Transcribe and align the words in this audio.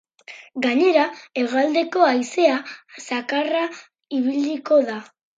Gainera, 0.65 1.01
hegoaldeko 1.41 2.01
haizea 2.07 2.55
zakarra 3.01 3.61
ibiliko 4.21 4.81
da. 4.89 4.97